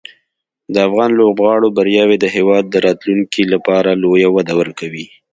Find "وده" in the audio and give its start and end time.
4.35-4.53